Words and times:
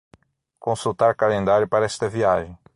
Consultar 0.57 1.13
calendário 1.15 1.67
para 1.67 1.85
esta 1.85 2.09
viagem. 2.09 2.57